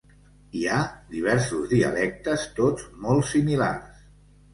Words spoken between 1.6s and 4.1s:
dialectes tots molt similars.